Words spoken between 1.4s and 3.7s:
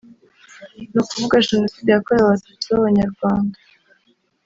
genocide yakorewe Abatutsi b’Abanyarwanda